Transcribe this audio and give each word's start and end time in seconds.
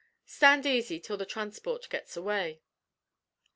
Stand 0.25 0.65
easy 0.65 0.99
till 0.99 1.15
the 1.17 1.27
transport 1.27 1.87
gets 1.89 2.17
away." 2.17 2.63